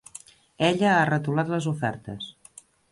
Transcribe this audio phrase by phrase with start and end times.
[0.69, 2.33] Ella ha retolat les ofertes.